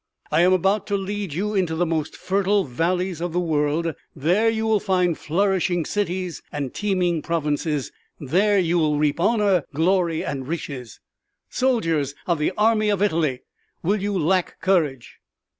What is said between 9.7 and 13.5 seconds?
glory and riches. Soldiers of the Army of Italy,